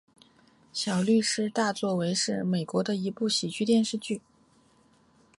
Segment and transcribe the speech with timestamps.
[0.73, 4.19] 小律师大作为是美国的一部喜剧电视剧。